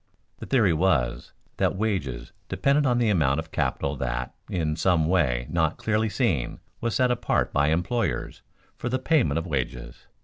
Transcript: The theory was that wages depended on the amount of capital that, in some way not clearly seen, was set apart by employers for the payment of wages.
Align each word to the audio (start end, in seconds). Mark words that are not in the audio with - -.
The 0.39 0.47
theory 0.47 0.73
was 0.73 1.31
that 1.57 1.75
wages 1.75 2.31
depended 2.49 2.87
on 2.87 2.97
the 2.97 3.11
amount 3.11 3.39
of 3.39 3.51
capital 3.51 3.95
that, 3.97 4.33
in 4.49 4.75
some 4.75 5.05
way 5.07 5.45
not 5.47 5.77
clearly 5.77 6.09
seen, 6.09 6.59
was 6.79 6.95
set 6.95 7.11
apart 7.11 7.53
by 7.53 7.67
employers 7.67 8.41
for 8.75 8.89
the 8.89 8.97
payment 8.97 9.37
of 9.37 9.45
wages. 9.45 10.07